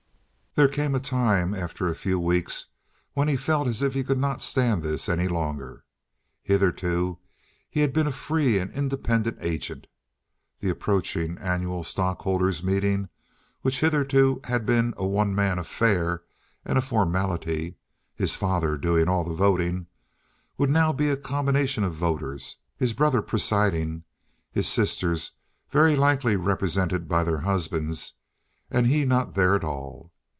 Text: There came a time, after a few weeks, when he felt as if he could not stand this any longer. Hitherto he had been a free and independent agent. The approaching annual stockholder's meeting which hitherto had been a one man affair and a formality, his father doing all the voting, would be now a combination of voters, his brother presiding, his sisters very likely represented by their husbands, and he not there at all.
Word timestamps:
There 0.53 0.67
came 0.67 0.95
a 0.95 0.99
time, 0.99 1.53
after 1.53 1.87
a 1.87 1.95
few 1.95 2.19
weeks, 2.19 2.65
when 3.13 3.29
he 3.29 3.37
felt 3.37 3.69
as 3.69 3.81
if 3.81 3.93
he 3.93 4.03
could 4.03 4.17
not 4.17 4.41
stand 4.41 4.83
this 4.83 5.07
any 5.07 5.29
longer. 5.29 5.85
Hitherto 6.43 7.19
he 7.69 7.79
had 7.79 7.93
been 7.93 8.05
a 8.05 8.11
free 8.11 8.59
and 8.59 8.69
independent 8.69 9.37
agent. 9.39 9.87
The 10.59 10.67
approaching 10.67 11.37
annual 11.37 11.83
stockholder's 11.85 12.65
meeting 12.65 13.07
which 13.61 13.79
hitherto 13.79 14.41
had 14.43 14.65
been 14.65 14.93
a 14.97 15.07
one 15.07 15.33
man 15.33 15.57
affair 15.57 16.21
and 16.65 16.77
a 16.77 16.81
formality, 16.81 17.77
his 18.13 18.35
father 18.35 18.75
doing 18.75 19.07
all 19.07 19.23
the 19.23 19.33
voting, 19.33 19.87
would 20.57 20.67
be 20.67 20.73
now 20.73 20.91
a 20.93 21.15
combination 21.15 21.85
of 21.85 21.93
voters, 21.93 22.57
his 22.75 22.91
brother 22.91 23.21
presiding, 23.21 24.03
his 24.51 24.67
sisters 24.67 25.31
very 25.69 25.95
likely 25.95 26.35
represented 26.35 27.07
by 27.07 27.23
their 27.23 27.39
husbands, 27.39 28.15
and 28.69 28.87
he 28.87 29.05
not 29.05 29.33
there 29.33 29.55
at 29.55 29.63
all. 29.63 30.11